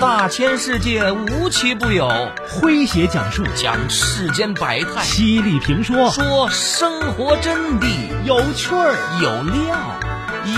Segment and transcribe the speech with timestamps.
[0.00, 2.08] 大千世界无奇不有，
[2.48, 3.44] 诙谐讲述。
[3.54, 6.08] 讲世间百态，犀利评说。
[6.08, 8.96] 说生活真谛，有趣儿。
[9.20, 9.76] 有料，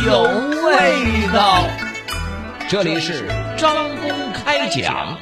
[0.07, 0.23] 有
[0.65, 1.67] 味道。
[2.69, 3.27] 这里是
[3.59, 5.19] 张公开讲。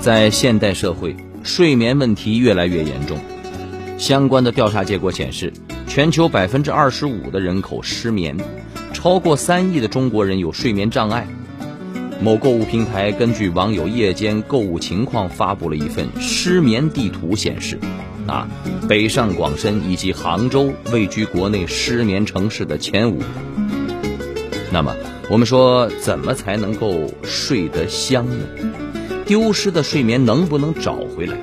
[0.00, 1.14] 在现代社会，
[1.44, 3.18] 睡眠问题越来越严重。
[3.98, 5.52] 相关的调查结果显示，
[5.86, 8.36] 全球百分之二十五的人口失眠，
[8.92, 11.28] 超过三亿的中国人有睡眠障碍。
[12.20, 17.78] 某购物平台根据网友夜间购物情况发布了一份失眠地图，显示，
[18.26, 18.48] 啊，
[18.88, 23.20] 北上广深以及杭州位居国内失眠城市的前五。
[24.72, 24.96] 那么，
[25.28, 28.46] 我们说，怎么才能够睡得香呢？
[29.26, 31.36] 丢失的睡眠能不能找回来？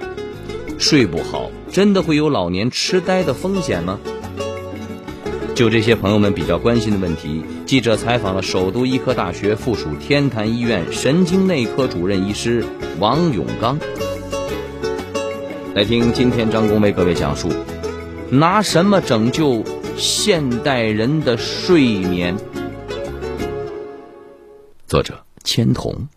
[0.77, 3.99] 睡不好真的会有老年痴呆的风险吗？
[5.53, 12.65] 就这些朋友们比较关心的问题，记者采访了首都医科大学附属天坛医院神经内科主任医师
[12.99, 13.77] 王永刚，
[15.75, 17.49] 来听今天张工为各位讲述：
[18.29, 19.63] 拿什么拯救
[19.97, 22.35] 现代人的睡眠？
[24.87, 26.07] 作者：千童。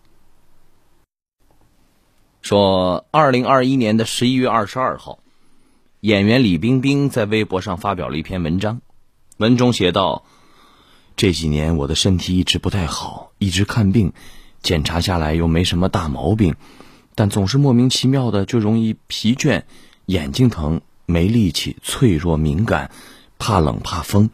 [2.45, 5.17] 说，二零二一年的十一月二十二号，
[6.01, 8.81] 演员李冰冰在微博上发表了一篇文章，
[9.37, 10.25] 文中写道
[11.17, 14.13] ：“这几年我的身体一直不太好，一直看病，
[14.61, 16.53] 检查下来又没什么大毛病，
[17.15, 19.63] 但总是莫名其妙的就容易疲倦、
[20.05, 22.91] 眼睛疼、没力气、脆弱敏感、
[23.39, 24.29] 怕冷怕风，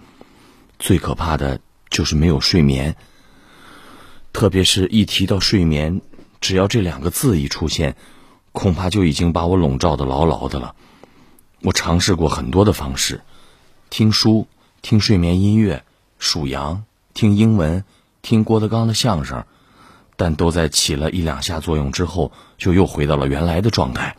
[0.80, 2.98] 最可怕的就是没有睡眠。
[4.34, 6.02] 特别是一提到睡眠。”
[6.42, 7.95] 只要这两个字一出现，
[8.52, 10.75] 恐怕就已经把我笼罩的牢牢的了。
[11.61, 13.22] 我尝试过很多的方式，
[13.92, 14.48] 听书、
[14.81, 15.83] 听睡眠音乐、
[16.17, 16.83] 数羊、
[17.14, 17.86] 听英文、
[18.23, 19.45] 听郭德纲的相声，
[20.15, 24.15] 但都在起了一两下作用之后，就又回到了原来的状态。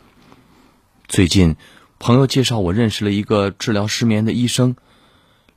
[1.09, 1.57] 最近，
[1.99, 4.77] 朋友介绍我认识了一个治疗失眠的医生，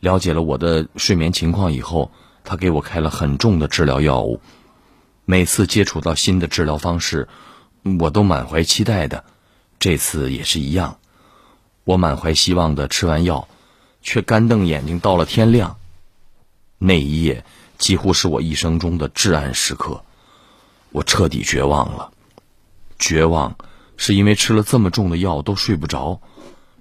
[0.01, 2.11] 了解了我的睡眠情况以后，
[2.43, 4.41] 他给我开了很重的治疗药物。
[5.29, 7.27] 每次接触到新的治疗方式，
[7.99, 9.25] 我都满怀期待的。
[9.81, 10.99] 这次也是一样，
[11.83, 13.49] 我满怀希望的吃完药，
[14.03, 15.79] 却干瞪眼睛到了天亮。
[16.79, 17.45] 那一夜
[17.77, 20.05] 几乎是我一生中的至暗时刻，
[20.91, 22.13] 我彻底绝望了。
[22.97, 23.57] 绝望
[23.97, 26.21] 是因为吃了这么重的药都睡不着，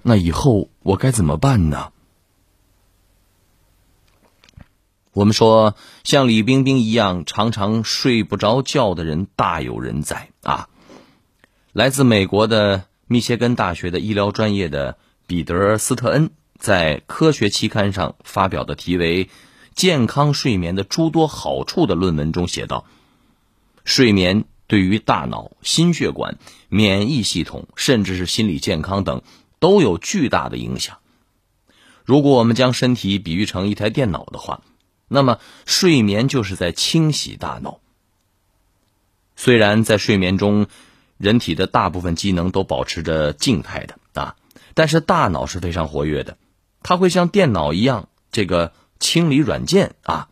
[0.03, 1.91] 那以后我该怎么办呢？
[5.15, 10.67] 我们说，像李冰冰一样常常睡不着觉的人大有人在啊。
[11.71, 19.23] 来自美国的密歇根大学的医疗专业的彼得斯特恩在科学期刊上发表的题为
[19.73, 22.83] 《健康睡眠的诸多好处》的论文中写道：
[23.85, 26.37] 睡眠对于大脑、心血管、
[26.67, 29.21] 免疫系统，甚至是心理健康等
[29.59, 30.97] 都有巨大的影响。
[32.03, 34.61] 如果我们将身体比喻成一台电脑的话，
[35.07, 37.79] 那么，睡眠就是在清洗大脑。
[39.35, 40.67] 虽然在睡眠中，
[41.17, 44.35] 人体的大部分机能都保持着静态的啊，
[44.73, 46.37] 但是大脑是非常活跃的，
[46.81, 50.29] 它会像电脑一样，这个清理软件啊，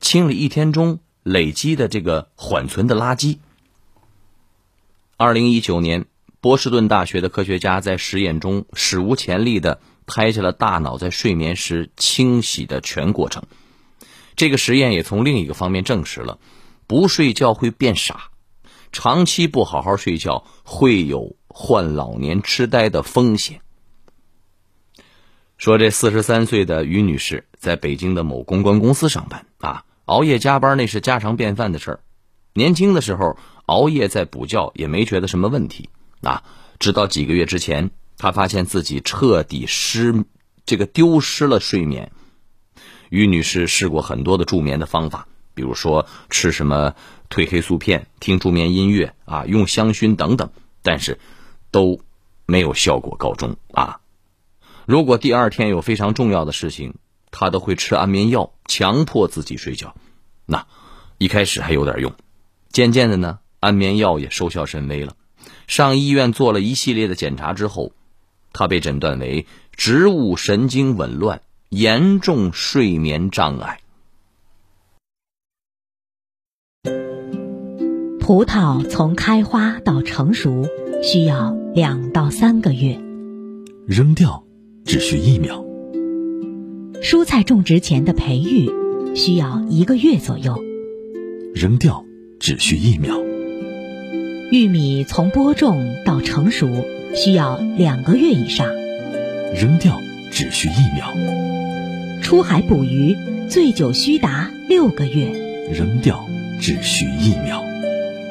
[0.00, 3.38] 清理一天中累积的这个缓存的垃圾。
[5.16, 6.06] 二零一九年，
[6.40, 13.44] 波士顿大学的科学家在实验中史无前例的拍下了大脑在睡眠时清洗的全过程。
[14.36, 16.38] 这个实验也从另一个方面证实了，
[16.86, 18.30] 不睡觉会变傻，
[18.92, 23.60] 长期不好好睡觉会有患老年痴呆的风险。
[25.56, 32.00] 说这四十三岁的于女士在北京的某公关公司上班啊，熬夜加班那是家常便饭的事儿。
[32.52, 35.88] 年轻的时候熬夜再补觉也没觉得什么问题
[36.22, 36.42] 啊，
[36.80, 40.24] 直到几个月之前，她发现自己彻底失
[40.66, 42.10] 这个丢失了睡眠。
[43.10, 46.94] 于女士试过很多的助眠的方法，比如说吃什么
[47.30, 50.50] 褪黑素片、听助眠音乐啊、用香薰等等，
[50.82, 51.18] 但是
[51.70, 52.00] 都
[52.46, 54.00] 没有效果告终啊。
[54.86, 56.94] 如果第二天有非常重要的事情，
[57.30, 59.94] 她都会吃安眠药，强迫自己睡觉。
[60.46, 60.66] 那
[61.18, 62.12] 一开始还有点用，
[62.70, 65.16] 渐渐的呢，安眠药也收效甚微了。
[65.66, 67.92] 上医院做了一系列的检查之后，
[68.52, 71.40] 她被诊断为植物神经紊乱。
[71.74, 73.80] 严重睡眠障碍。
[78.20, 80.68] 葡萄从开花到成熟
[81.02, 83.00] 需要两到三个月，
[83.88, 84.44] 扔掉
[84.84, 85.64] 只需一秒；
[87.02, 88.70] 蔬菜种植前的培育
[89.16, 90.54] 需要一个月左右；
[91.56, 92.04] 扔掉
[92.38, 93.20] 只需一秒；
[94.52, 96.68] 玉米从播种到成熟
[97.16, 98.68] 需要两个月以上；
[99.60, 100.00] 扔掉
[100.34, 101.14] 只需一秒；
[102.20, 103.16] 出海捕鱼
[103.48, 105.30] 最久需达六个月；
[105.72, 106.28] 扔掉
[106.60, 107.64] 只需一秒。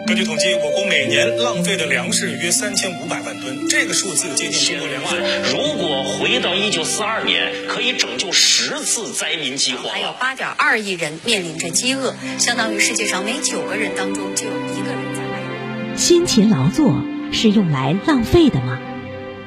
[0.05, 5.15] 根据统计，我国每年浪费的粮食约三千五百万吨，这个数字接近中国粮食。
[5.53, 9.94] 如果回到一九四二年，可以拯救十次灾民饥荒。
[9.94, 15.95] 还有八点二亿人面临着饥饿，相当于世界上每九个人当中就有一个人在外。
[15.95, 17.01] 辛勤劳作
[17.31, 18.77] 是用来浪费的吗？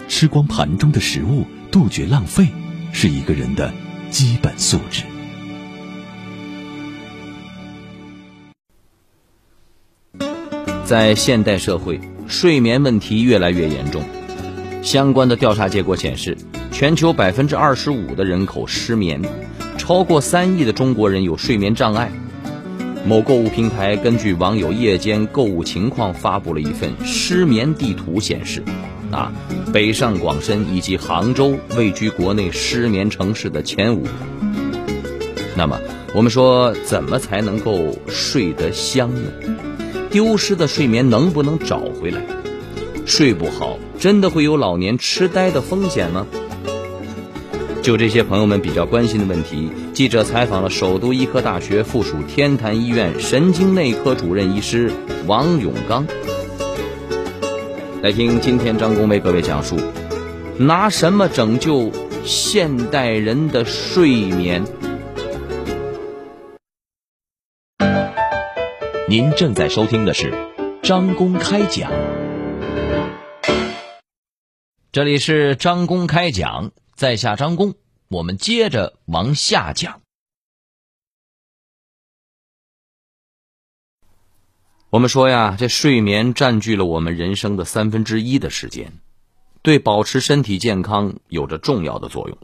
[0.09, 2.47] 吃光盘中的食物，杜绝浪费，
[2.93, 3.73] 是一个人的
[4.11, 5.03] 基本素质。
[10.85, 14.03] 在现代社会，睡眠问题越来越严重。
[14.83, 16.39] 相关的调查结果显示，
[16.71, 19.21] 全球百分之二十五的人口失眠，
[19.77, 22.13] 超过三亿的中国人有睡眠障碍。
[23.05, 28.63] 某购物平台根据网友夜间购物情况发布了一份失眠地图，显示，
[29.11, 29.33] 啊，
[29.73, 34.07] 北上广深以及杭州位居国内失眠城市的前五。
[35.57, 35.79] 那么，
[36.15, 39.31] 我们说，怎么才能够睡得香呢？
[40.11, 42.21] 丢失的睡眠能不能找回来？
[43.05, 46.27] 睡不好真的会有老年痴呆的风险吗？
[47.83, 54.91] 就这些朋友们比较关心的问题，记者采访了首都医科大学附属天坛医院神经内科主任医师
[55.27, 56.05] 王永刚，
[58.07, 59.77] 来听今天张工为各位讲述：
[60.61, 61.91] 拿什么拯救
[62.25, 64.65] 现代人的睡眠？
[69.09, 70.33] 您正在收听的是
[70.85, 71.91] 张公开讲，
[74.93, 77.75] 这里是张公开讲，在下张公，
[78.07, 80.01] 我们接着往下讲。
[84.97, 88.95] 我们说呀，这睡眠占据了我们人生的三分之一的时间，
[89.61, 92.39] 对保持身体健康有着重要的作用。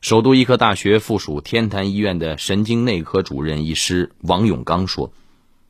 [0.00, 5.12] 首都医科大学附属天坛医院的神经内科主任医师王永刚说。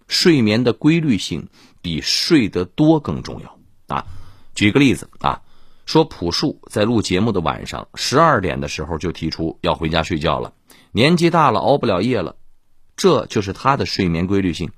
[0.07, 1.49] 睡眠的规律性
[1.83, 3.59] 比睡得多更重要
[3.95, 4.07] 啊！
[4.55, 5.43] 举个例子啊，
[5.85, 10.55] 说朴树在录节目的晚上十二点的时候就提出要回家睡觉了，
[10.93, 12.37] 年纪大了熬不了夜了，
[12.97, 14.71] 这就是他的睡眠规律性。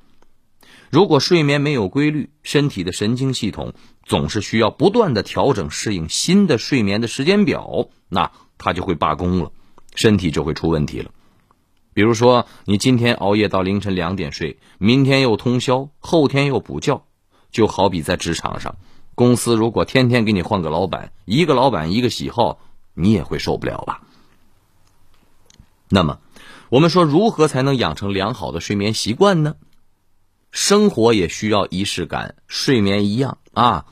[0.90, 9.52] 如果睡眠没有规律，身体的神经系统总是需要不断的调整适应新的睡眠的时间表，那他就会罢工了，
[9.94, 11.12] 身体就会出问题了。
[11.94, 17.04] 比如说，你今天熬夜到凌晨两点睡，明天又通宵，后天又补觉，
[17.52, 18.75] 就好比在职场上，
[19.14, 22.58] 公司如果天天给你换个老板，一个老板一个喜好，
[22.94, 24.02] 你也会受不了吧？
[25.88, 26.19] 那么，
[26.69, 29.54] 我们说如何才能养成良好的睡眠习惯呢？
[30.50, 33.87] 生活也需要仪式感，睡眠一样啊。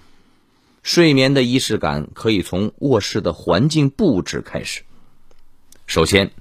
[0.83, 4.83] 睡眠的仪式感可以从卧室的环境布置开始，
[5.87, 6.33] 首先。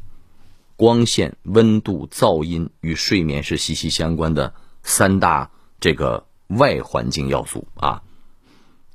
[0.79, 4.53] 光线、温度、噪音与睡眠是息息相关的
[4.83, 5.49] 三大
[5.79, 8.03] 这个外环境要素啊。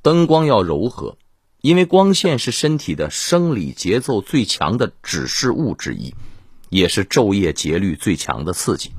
[0.01, 1.17] 灯光要柔和，
[1.59, 6.15] 因为光线是身体的生理节奏最强的指示物之一，
[6.69, 8.93] 也是昼夜节律最强的刺激。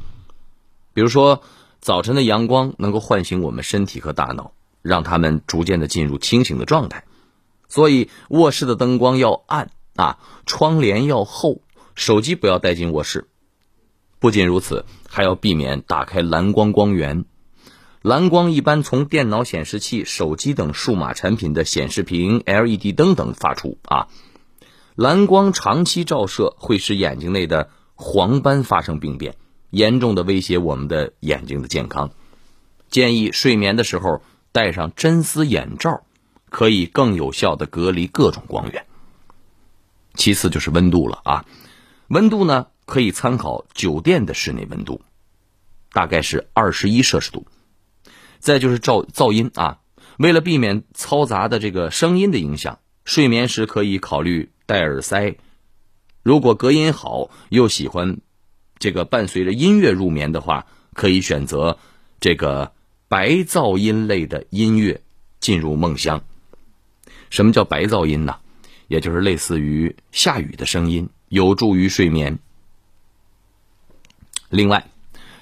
[0.93, 1.43] 比如说，
[1.85, 7.05] 早晨的阳光能够唤醒我们身体和大脑，让他们逐渐的进入清醒的状态。
[7.69, 11.61] 所以，卧室的灯光要暗啊，窗帘要厚。
[11.95, 13.29] 手机不要带进卧室。
[14.19, 17.27] 不仅如此，还要避免打开蓝光光源。
[18.01, 24.09] 蓝光一般从电脑显示器、手机等数码产品的显示屏、LED 灯等发出啊。
[24.95, 29.37] 蓝光长期照射会使眼睛内的黄斑发生病变，
[29.75, 32.13] 严重的威胁我们的眼睛的健康。
[32.91, 36.05] 建议睡眠的时候戴上真丝眼罩，
[36.49, 38.87] 可以更有效的隔离各种光源。
[40.15, 41.45] 其次就是温度了啊。
[42.07, 45.03] 温度呢，可以参考酒店的室内温度，
[45.93, 47.47] 大概是二十一摄氏度。
[48.39, 49.79] 再就是噪噪音啊，
[50.19, 55.37] 为了避免嘈杂的这个声音的影响，睡眠时可以考虑戴耳塞。
[56.23, 58.19] 如果隔音好又喜欢
[58.85, 61.79] 这个伴随着音乐入眠的话，可以选择
[62.21, 62.75] 这个
[63.09, 65.01] 白噪音类的音乐
[65.41, 66.23] 进入梦乡。
[67.31, 68.37] 什么叫白噪音呢？
[68.87, 71.09] 也就是类似于下雨的声音。
[71.31, 72.39] 有助于睡眠。
[74.51, 74.87] 另外，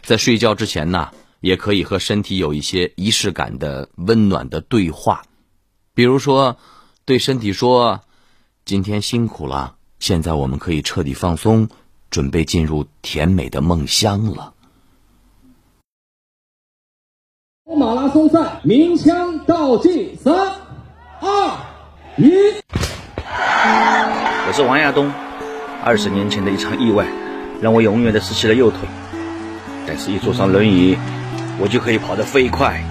[0.02, 5.24] 在睡觉之前呢，也可以和身体有一些仪式感的温暖的对话，
[5.94, 6.58] 比如说
[7.04, 8.02] 对身体说
[8.64, 11.68] ：“今天辛苦了，现在我们可以彻底放松，
[12.12, 14.52] 准备进入甜美的梦乡了。
[17.64, 20.34] 马拉松赛鸣枪倒计，三、
[21.20, 21.58] 二、
[22.18, 22.30] 一。
[24.46, 25.10] 我是王亚东。
[25.82, 27.06] 二十年前的一场意外，
[27.62, 28.80] 让我永远的失去了右腿。
[29.86, 30.98] 但是，一坐上轮椅，
[31.58, 32.84] 我就可以跑得飞快。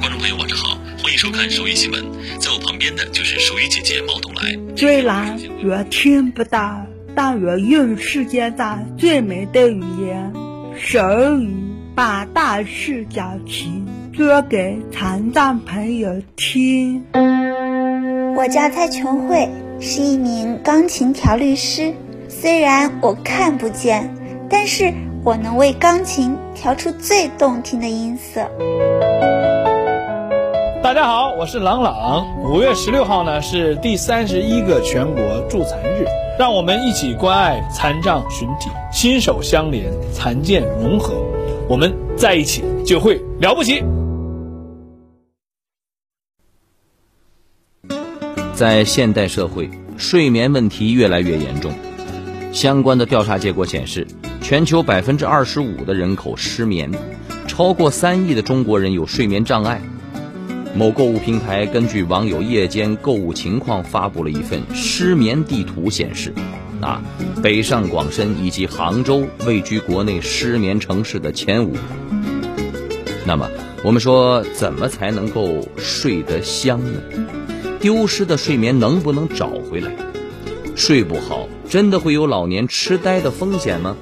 [0.00, 2.00] 观众朋友，晚上好，欢迎收看《手语新闻》。
[2.38, 4.56] 在我旁边的就是手语姐姐毛东来。
[4.76, 6.86] 虽然我听不到，
[7.20, 10.32] 但我用世界上最美的语言——
[10.78, 11.00] 手
[11.34, 11.52] 语，
[11.96, 13.84] 把大事小情
[14.16, 17.04] 说给残障朋友听。
[18.36, 19.48] 我叫蔡琼慧，
[19.80, 21.92] 是一名钢琴调律师。
[22.28, 24.14] 虽然我看不见，
[24.48, 24.94] 但是
[25.24, 28.48] 我能为钢琴调出最动听的音色。
[30.84, 32.40] 大家好，我是朗朗。
[32.44, 35.20] 五月十六号呢是第三十一个全国
[35.50, 36.06] 助残日，
[36.38, 41.20] 让我们一起关爱残障群体，心手相连，残健融合，
[41.68, 43.82] 我们在一起就会了不起。
[48.54, 51.72] 在现代社会，睡眠问题越来越严重。
[52.52, 54.06] 相关的调查结果显示，
[54.40, 56.88] 全球百分之二十五的人口失眠，
[57.48, 59.82] 超过三亿的中国人有睡眠障碍。
[60.74, 66.32] 某购物平台根据网友夜间购物情况发布了一份失眠地图，显示，
[66.80, 67.02] 啊，
[67.42, 71.76] 北上广深以及杭州位居国内失眠城市的前五。
[73.26, 73.50] 那么，
[73.82, 77.00] 我们说怎么才能够睡得香呢？
[77.80, 79.92] 丢失的睡眠能不能找回来？
[80.76, 81.48] 睡不好。
[81.68, 83.94] 真的会有老年痴呆的风险吗？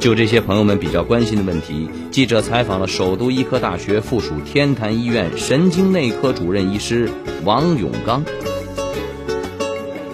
[0.00, 7.10] 就这些朋友们比较关心的问题，记者采访了首都医科大学附属天坛医院神经内科主任医师
[7.44, 8.24] 王永刚，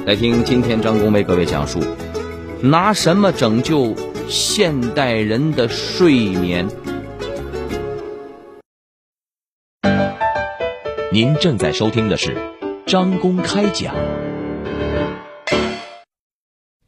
[0.06, 1.80] 来听今天张工为各位讲述：
[2.62, 3.94] 拿什么拯救
[4.28, 6.68] 现代人的睡眠？
[11.12, 12.34] 您正在收听的是
[12.86, 13.94] 张公开讲。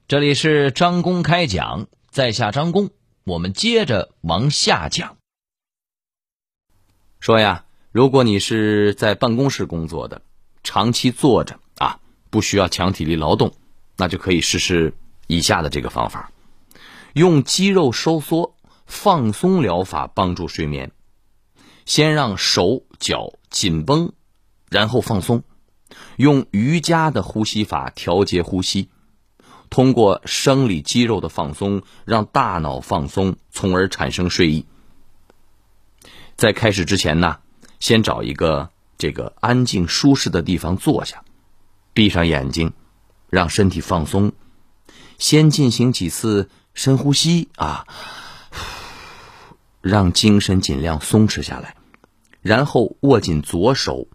[0.09, 2.91] 这里是张公开讲，在下张公，
[3.25, 5.17] 我们接着往下讲。
[7.19, 10.23] 说呀，如果你是在办公室工作的，
[10.63, 11.99] 长期坐着啊，
[12.31, 13.53] 不需要强体力劳动，
[13.97, 14.95] 那就可以试试
[15.27, 16.31] 以下的这个方法：
[17.15, 18.55] 用肌肉收缩
[18.87, 20.93] 放松疗法帮助睡眠。
[21.85, 24.13] 先让手脚紧绷，
[24.71, 25.43] 然后放松，
[26.15, 28.89] 用瑜伽的呼吸法调节呼吸。
[29.71, 34.67] 通过生理肌肉的放松，让大脑放松，从而产生睡意。
[36.37, 37.39] 在开始之前呢，
[37.81, 41.25] 先找一个这个安静舒适的地方坐下，
[41.93, 42.73] 闭上眼睛，
[43.31, 44.33] 让身体放松。
[45.19, 47.87] 先进行几次深呼吸啊，
[49.81, 51.77] 让精神尽量松弛下来，
[52.43, 54.07] 然后握紧左手，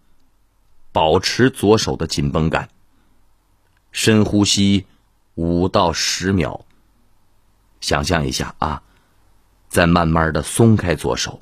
[0.92, 2.70] 保持左手的紧绷感。
[3.92, 4.86] 深呼吸。
[5.34, 6.62] 五到十秒，
[7.80, 8.82] 想象一下啊，
[9.68, 11.40] 再慢慢的松开左手，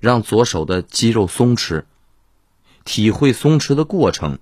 [0.00, 1.84] 让左手的肌肉松弛，
[2.84, 4.38] 体会松弛的过程，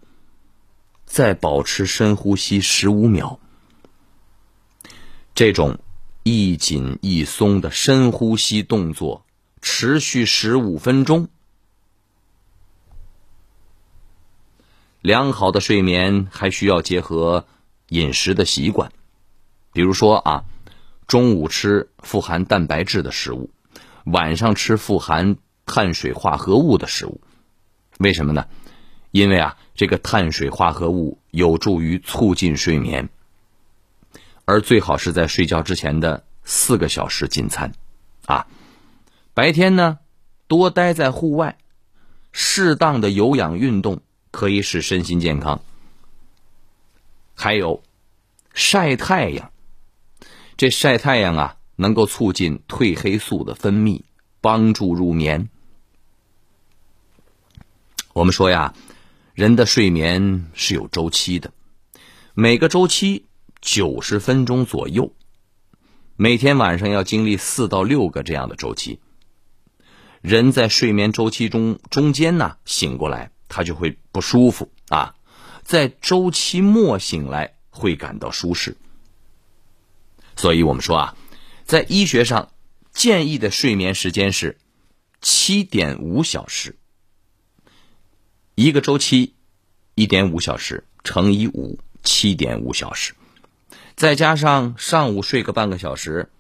[1.05, 3.39] 再保持深呼吸十五秒。
[5.35, 5.79] 这种
[6.23, 9.25] 一紧一松的深呼吸动作
[9.61, 11.29] 持续十五分钟。
[15.01, 17.47] 良好的睡眠还需要结合。
[17.95, 18.91] 饮食的习惯，
[19.73, 20.45] 比如说啊，
[21.07, 23.51] 中午吃富含蛋白质的食物，
[24.05, 27.21] 晚上吃富含碳水化合物的食物。
[27.99, 28.49] 为什么呢？
[29.13, 33.09] 因为啊，这个碳水化合物有助于促进睡眠，
[34.45, 37.75] 而最好是在睡觉之前的四个小时进餐。
[38.27, 38.49] 啊，
[39.35, 40.01] 白天呢，
[40.49, 41.59] 多待在户外，
[42.33, 44.01] 适当的有氧运动
[44.33, 45.61] 可以使身心健康。
[47.35, 47.83] 还有，
[48.53, 49.51] 晒太阳。
[50.57, 54.03] 这晒太阳啊，能够促进褪黑素的分泌，
[54.41, 55.49] 帮助入眠。
[58.13, 58.73] 我们说呀，
[59.35, 61.53] 人的睡眠是有周期的，
[62.35, 63.27] 每个周期
[63.61, 65.13] 九十分钟左右，
[66.15, 69.01] 每天晚上要经历四到六个这样的周期。
[70.21, 75.17] 人在睡眠周期中中间呢，醒过来他就会不舒服啊。
[75.65, 78.77] 在周期末醒来会感到舒适，
[80.37, 81.17] 所以我们说啊，
[81.65, 82.53] 在医学上
[82.93, 84.59] 建议的睡眠时间是
[85.21, 86.77] 七点五小时，
[88.55, 89.35] 一个周期
[89.95, 93.15] 一点五小时，乘以五，七点五小时，
[93.97, 96.31] 再加上上午睡个半个小时，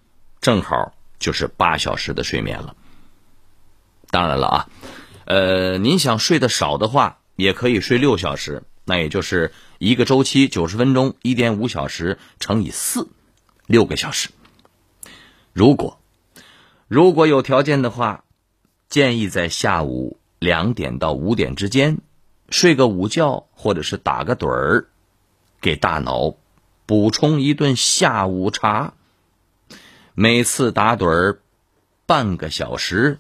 [0.41, 2.77] 正好就是八小时的睡眠了。
[4.11, 4.69] 当然了啊，
[5.25, 13.09] 呃，您想睡得少的话，也可以睡六小时，那也就是一个周期九十分钟，一点五小时乘以四，
[13.67, 14.31] 六个小时。
[15.53, 15.99] 如果
[16.89, 18.25] 如果有条件的话，
[18.89, 21.99] 建议在下午两点到五点之间
[22.51, 24.87] 睡个午觉，或者是打个盹儿，
[25.61, 26.35] 给大脑
[26.87, 28.95] 补充一顿下午茶。
[30.15, 31.41] 每次打盹儿
[32.07, 33.19] 半个小时。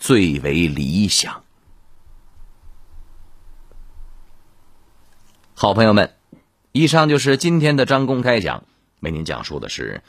[0.00, 1.42] 最为理想。
[5.60, 6.14] 好朋友们，
[6.70, 8.62] 以上就是今天的张公开讲，
[9.00, 10.02] 为您讲述的是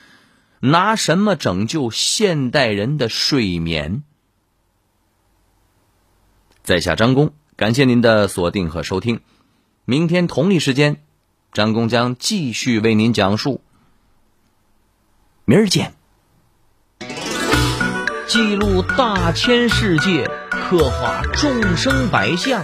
[0.60, 4.04] 拿什么拯救现代人的睡眠。
[6.62, 9.22] 在下张工，感谢您的锁定和收听。
[9.86, 11.02] 明天同一时间，
[11.52, 13.60] 张工将继续为您讲述。
[15.46, 15.96] 明儿见。
[18.28, 22.64] 记录大千世界，刻画众生百相，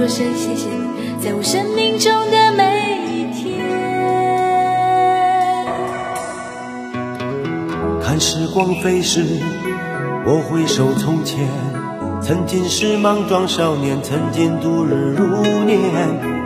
[0.00, 2.64] 说声谢谢你，在我生命中的每
[3.12, 3.60] 一天。
[8.00, 9.22] 看时光飞逝，
[10.24, 11.46] 我回首从前，
[12.22, 15.26] 曾经是莽撞少年，曾经度日如
[15.66, 15.78] 年。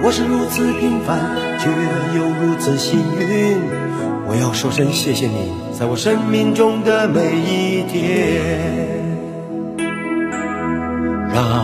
[0.03, 1.21] 我是如此平凡，
[1.61, 1.71] 却
[2.19, 3.57] 又如此幸运。
[4.27, 9.14] 我要说声谢谢你，在我生命中的每一天，
[11.33, 11.63] 让